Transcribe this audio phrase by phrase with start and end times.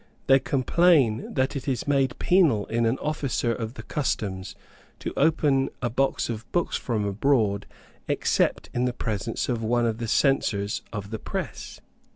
[0.25, 4.55] They complain that it is made penal in an officer of the Customs
[4.97, 7.67] to open a box of books from abroad,
[8.07, 11.81] except in the presence of one of the censors of the press.